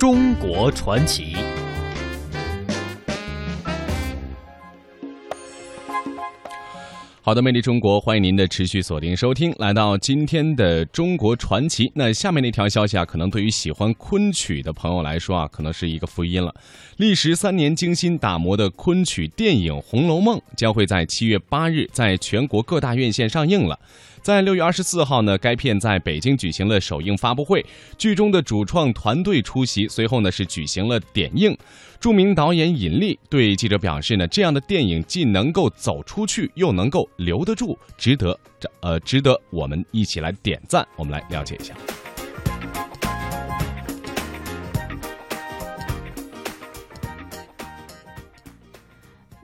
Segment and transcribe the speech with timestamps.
[0.00, 1.36] 中国传奇。
[7.20, 11.92] 好的，魅力中国，欢迎您的持续锁定收听，来到今天的中国传奇。
[11.94, 16.54] 那下面那条消息啊，可能对于喜欢昆曲的朋友来说啊，可能是一个福音了。
[16.96, 23.78] 历时三年精心打磨的昆曲电影《红楼梦》将会在七月八日在全国各大院线上映了。
[24.22, 27.64] 在六月二十四号呢，该片在北京举行了首映发布会，
[27.96, 31.56] 剧中的主创团队出席，随后呢是举行了点映。
[31.98, 40.86] 著名导演尹力对记者表示呢，这样的电影既能够走出去，又能够留得住，值得这呃值得我们一起来点赞。
[40.96, 41.74] 我们来了解一下。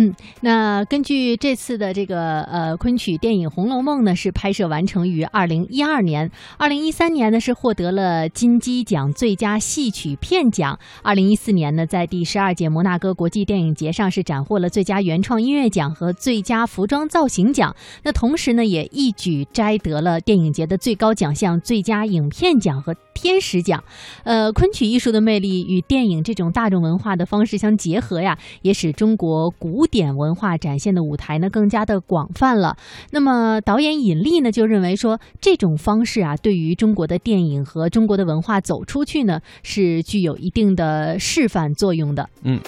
[0.00, 23.82] 嗯，那根据这次的这个呃昆曲电影《红楼梦》呢，是拍摄完成于二零一二年，二零一三年呢是获得了金鸡奖最佳戏曲片奖，二零一四年呢在第十二届摩纳哥国际电影节上是斩获了最佳原创音乐奖和最佳服装造型奖，那同时呢也一举摘得了电影节的最高奖项最佳影片奖和天使奖。
[24.22, 32.76] 呃，昆曲艺术的魅力与电影这种大众文化的方式相结合呀，也使中国古点文化展现的舞台呢更加的广泛了。
[33.10, 42.28] 那么导演尹力呢就认为说，这种方式啊，对于中国的电影和中国的文化走出去呢，是具有一定的示范作用的。
[42.42, 42.60] 嗯。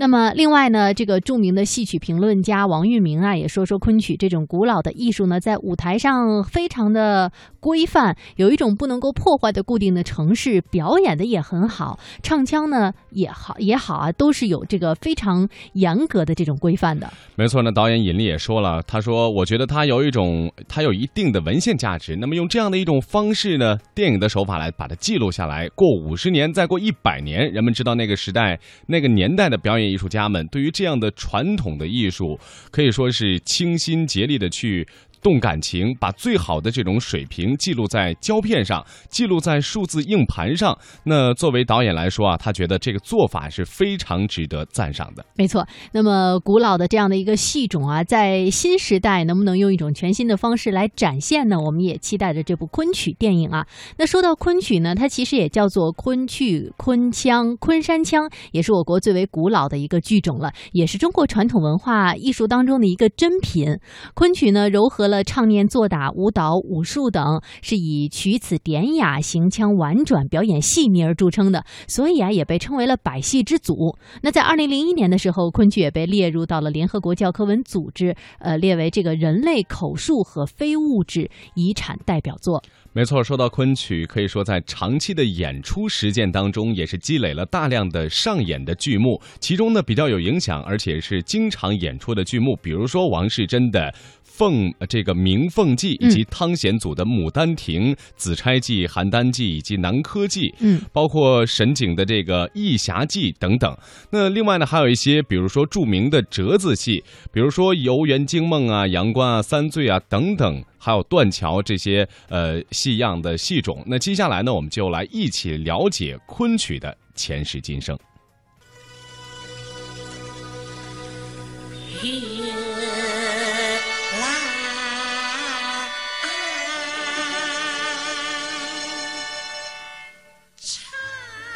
[0.00, 17.12] 那么，另外呢，这个著名的戏曲评论家王玉明啊，也说说昆曲这种古老的艺术呢，在舞台上非常的规范，有一种不能够破坏的固定的城市，表演的也很好，唱腔呢也好也好啊，都是有这个非常严格的这种规范的。
[17.34, 22.14] 没错呢，导演尹力也说了，他说：“我觉得它有一种，它有一定的文献价值。
[22.14, 32.38] 那么用这样的一种方式呢，电影的手法来把它记录下来，过五十年，再过一百年，人们知道那个时代、那个年代的表演。”艺术家们对于这样的传统的艺术，
[32.70, 34.86] 可以说是倾心竭力的去。
[35.22, 40.78] 动感情，把最好的这种水平记录在胶片上，记录在数字硬盘上。
[41.04, 45.24] 那作为导演来说啊，他觉得这个做法是非常值得赞赏的。
[45.34, 51.58] 没错，那么古老的这样的一个戏种啊，在新时代能不能用一种全新的方式来展现呢？
[51.58, 53.66] 我们也期待着这部昆曲电影啊。
[53.96, 63.78] 那说到昆曲呢，它其实也叫做昆曲、昆腔、昆山腔，也是我国最为古老的一个剧种了，也是中国传统文化艺术当中的一个珍品。
[64.14, 65.08] 昆曲呢，糅合。
[65.08, 73.96] 了唱念做打舞蹈武术等，是以曲此典雅、行腔婉转、表演细腻而著称的，所以啊，也被称为了百戏之祖。
[74.22, 82.62] 那在二零零一年的时候，昆曲也被列入到了联合国教科文组织，呃，列为这个人类口述和非物质遗产代表作。
[82.98, 89.22] 没错，说到昆曲，可以说在长期的演出实践当中，也是积累了大量的上演的剧目。
[89.38, 93.94] 其中呢，比较有影响，而且是经常演出的剧目，比如说王世贞的。
[94.22, 103.76] 凤这个《鸣凤记》，以及汤显祖的《牡丹亭》《紫钗记》《邯郸记》以及《南柯记》，嗯，包括沈景的这个《义侠记》等等。
[104.10, 113.82] 那另外呢，还有一些，比如说著名的折子戏，比如说《游园惊梦》啊、《阳关》啊、《三醉》啊等等，还有断桥这些呃戏样的戏种。
[113.86, 117.98] 那接下来呢，我们就来一起了解昆曲的前世今生。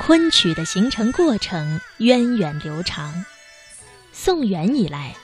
[0.05, 3.25] 昆曲的形成过程源远流长。
[4.13, 5.15] 宋元以来，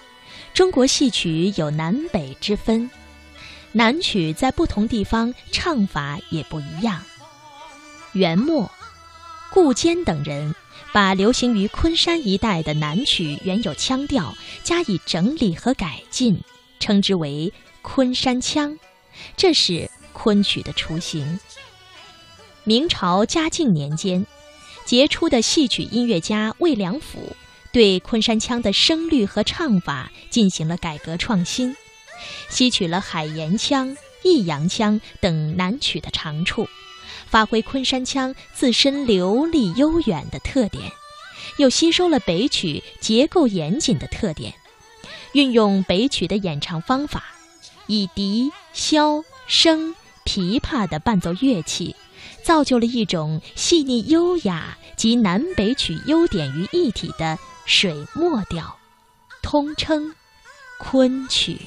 [0.54, 2.88] 中国戏曲有南北之分，
[3.72, 7.02] 南曲在不同地方唱法也不一样。
[8.12, 8.70] 元末，
[9.52, 10.54] 顾坚等人
[10.92, 16.40] 把流行于昆山一带的南曲原有腔调加以整理和改进，
[16.80, 17.52] 称之为
[17.82, 18.78] 昆山腔，
[19.36, 21.38] 这是昆曲的雏形。
[22.64, 24.26] 明朝嘉靖年间。
[24.84, 27.36] 杰出的戏曲音乐家魏良辅
[27.72, 31.76] 对昆山腔的声律和唱法进行了改革创新，
[32.48, 36.68] 吸取了海盐腔、弋阳腔等南曲的长处，
[37.26, 40.90] 发挥昆山腔自身流利悠远的特点，
[41.58, 44.54] 又吸收了北曲结构严谨的特点，
[45.32, 47.24] 运用北曲的演唱方法，
[47.86, 49.94] 以笛、箫、笙、
[50.24, 51.94] 琵琶的伴奏乐器。
[52.42, 58.78] 造就了一种细腻优雅及南北曲优点于一体的水墨调，
[59.42, 60.14] 通称
[60.78, 61.58] 昆曲。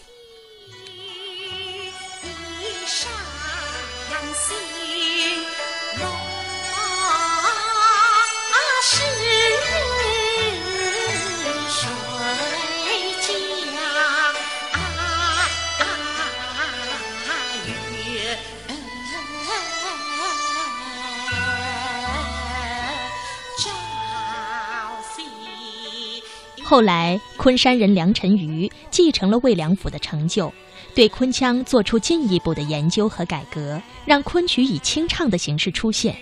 [26.71, 30.49] 后来，昆山人梁辰瑜继承了魏良辅的成就，
[30.95, 36.15] 对昆腔做出进一步的研究和改革，让昆曲以清唱的形式出现，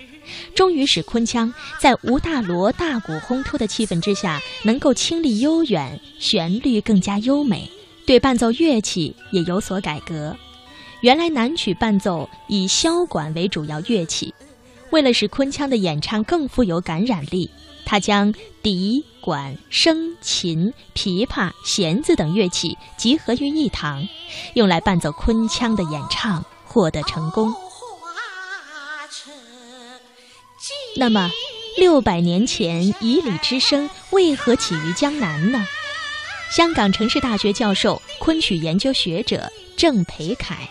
[0.56, 7.70] 终于使昆腔在吴大锣大鼓烘托的气氛之下，能够清丽悠远，旋律更加优美。
[8.08, 10.36] 对伴奏乐器也有所改革，
[11.02, 14.34] 原来南曲伴奏以箫管为主要乐器，
[14.92, 17.50] 为了使昆腔的演唱更富有感染力。
[17.86, 18.32] 他将
[18.62, 24.08] 笛、管、笙、琴、琵琶、弦子等乐器集合于一堂，
[24.54, 27.52] 用来伴奏昆腔的演唱，获得成功。
[30.98, 31.32] 那么，
[31.78, 35.66] 六百年前以礼之声为何起于江南呢？
[36.52, 40.70] 香港城市大学教授、昆曲研究学者郑培凯。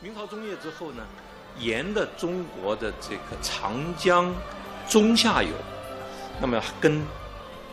[0.00, 1.02] 明朝中叶之后呢，
[1.60, 4.34] 沿的中国的这个长江。
[4.88, 5.50] 中下游，
[6.40, 7.04] 那么跟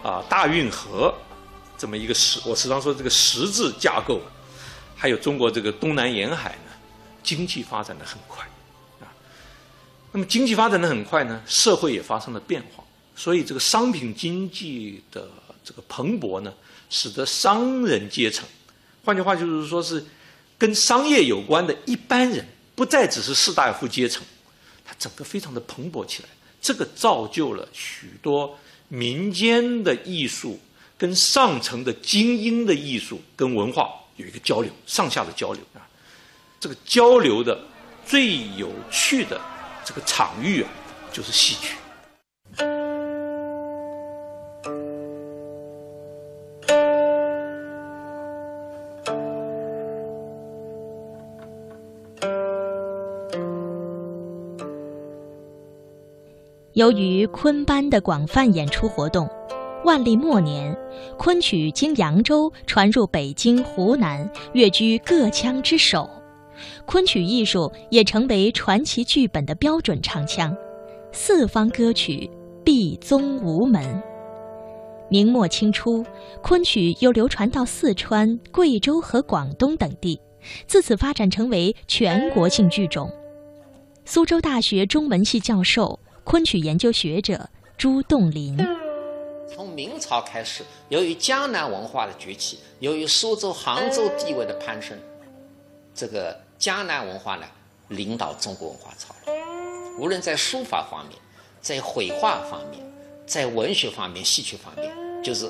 [0.04, 1.16] 啊大运河
[1.78, 4.20] 这么一个十，我时常说这个十字架构，
[4.98, 6.72] 还有中国这个东南沿海呢，
[7.24, 8.44] 经济发展的很快
[9.00, 9.08] 啊。
[10.12, 12.84] 那么经济发展的很快呢，社会也发生了变化，
[13.16, 15.30] 所以这个商品经济的
[15.64, 16.54] 这个蓬勃呢，
[16.90, 18.46] 使得商人阶层，
[19.06, 20.04] 换句话就是说是
[20.58, 24.22] 跟商业有关的一般人，不再只是士大夫阶层，
[24.83, 26.30] 它整个非常的蓬勃起来。
[26.62, 28.57] 这个造就了许多
[28.89, 30.60] 民间的艺术
[30.98, 35.88] 跟上层的精英的艺术跟文化有一个交流，上下的交流啊。
[36.60, 37.60] 这个交流的
[38.06, 39.39] 最有趣的
[39.83, 40.69] 这个场域啊，
[41.13, 41.75] 就是戏曲。
[56.75, 59.30] 由于昆班的广泛演出活动，
[59.86, 60.77] 万历末年，
[61.18, 66.10] 昆曲经扬州传入北京、湖南，跃居各腔之首。
[66.86, 70.54] 昆曲艺术也成为传奇剧本的标准唱腔，
[71.13, 72.30] 四方歌曲
[72.66, 74.04] 必宗无门。
[75.10, 76.06] 明末清初，
[76.42, 80.19] 昆曲又流传到四川、贵州和广东等地，
[80.68, 83.10] 自此发展成为全国性剧种。
[84.04, 85.98] 苏州大学中文系教授。
[86.25, 88.57] 昆曲研究学者朱栋林，
[89.48, 94.98] 从明朝开始，由于江南文化的崛起，由于苏州、杭州地位的攀升，
[95.94, 97.45] 这个江南文化呢，
[97.89, 99.36] 领导中国文化潮流。
[100.00, 101.16] 无论在书法方面，
[101.62, 102.83] 在绘画方面，
[103.27, 104.92] 在文学方面、戏曲方面，
[105.24, 105.48] 就是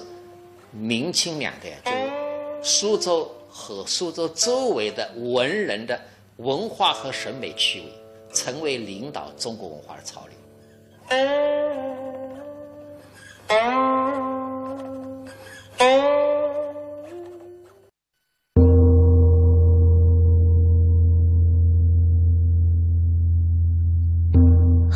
[0.73, 5.97] 明清两代，就是苏州和苏州周围的文人的
[6.35, 7.85] 文化和审美趣味，
[8.33, 10.35] 成为领导中国文化的潮流。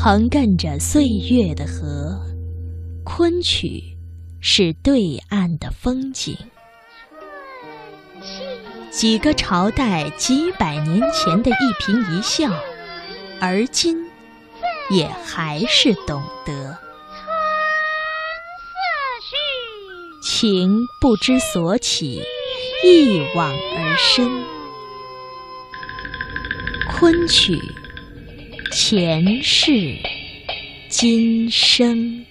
[0.01, 2.19] 横亘着岁月的河，
[3.03, 3.83] 昆曲
[4.39, 6.35] 是对岸的风景。
[8.89, 12.49] 几个朝代、几百年前的一颦一笑，
[13.39, 14.08] 而今。
[14.89, 16.77] 也还是懂得，
[20.23, 20.69] 情
[20.99, 22.21] 不知所起，
[22.83, 24.27] 一往而深。
[26.91, 27.59] 昆曲，
[28.71, 29.95] 前世
[30.89, 32.25] 今生。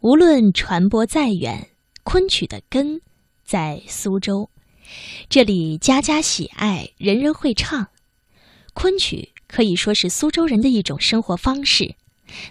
[0.00, 1.68] 无论传播再远，
[2.04, 3.02] 昆曲的根
[3.44, 4.48] 在苏州。
[5.28, 7.88] 这里家家喜爱，人人会唱。
[8.72, 11.94] 昆曲可以说是苏州人的一种生活方式，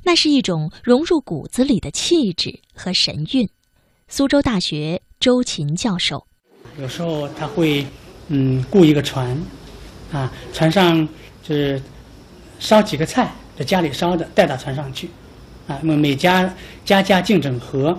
[0.04, 3.50] 那是一种融入骨子里的气质和神韵。
[4.08, 6.26] 苏州大学周琴教授，
[6.80, 7.86] 有时候他会
[8.28, 9.38] 嗯雇一个船，
[10.12, 11.08] 啊，船上
[11.42, 11.82] 就是
[12.60, 15.10] 烧几个菜，在家里烧的，带到船上去，
[15.68, 16.54] 啊，那么每家
[16.84, 17.98] 家家竞争河，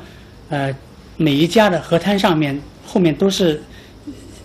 [0.50, 0.74] 呃，
[1.16, 3.62] 每一家的河滩上面后面都是。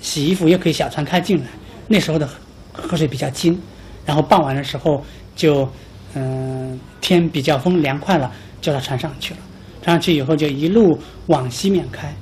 [0.05, 1.45] 洗衣服也可以小船开进来，
[1.87, 2.29] 那时候的
[2.71, 3.59] 河水比较清，
[4.05, 5.03] 然后傍晚的时候
[5.35, 5.67] 就
[6.13, 8.31] 嗯天比较风凉快了，
[8.61, 9.39] 就到船上去了。
[9.81, 12.13] 船上去以后就一路往西面开，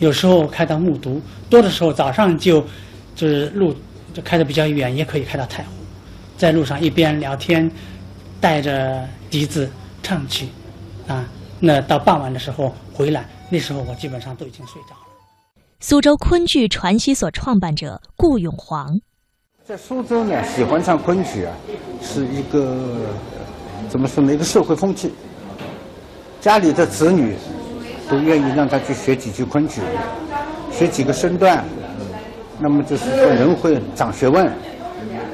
[0.00, 2.60] 有时候开到木渎，多的时候早上就
[3.14, 3.72] 就是路
[4.12, 5.68] 就开的比较远，也可以开到太湖，
[6.36, 7.70] 在路上一边聊天，
[8.40, 9.70] 带着笛子
[10.02, 10.48] 唱曲，
[11.06, 11.24] 啊，
[11.60, 15.09] 那到傍晚的时候回来，那时候我基本上都已经睡着了。
[15.82, 19.00] 苏州昆剧传习所创办者顾永煌，
[19.64, 21.56] 在苏州呢，喜欢唱昆曲啊，
[22.02, 22.76] 是一个
[23.88, 24.34] 怎么说呢？
[24.34, 25.10] 一个社会风气，
[26.38, 27.34] 家里的子女
[28.10, 29.80] 都愿意让他去学几句昆曲，
[30.70, 31.64] 学几个身段，
[32.58, 34.52] 那么就是说人会长学问，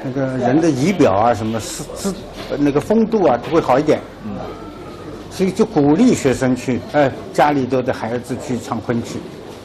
[0.05, 2.15] 那个人的仪表啊，什么是姿
[2.57, 4.01] 那个风度啊，都会好一点。
[5.29, 9.19] 所以就鼓励学生去，哎，家里头的孩子去唱昆曲，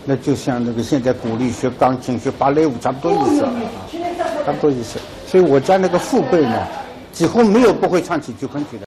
[0.05, 3.45] 那就像那个现在鼓励学钢琴、学芭蕾舞差不多意思，
[4.45, 4.99] 差不多意思。
[5.27, 6.67] 所以我家那个父辈呢，
[7.11, 8.79] 几乎没有不会唱几句昆曲的。